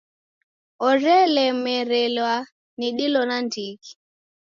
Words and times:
Orelemerelwa 0.87 2.33
ni 2.77 2.87
dilo 2.97 3.21
nandighi. 3.29 3.91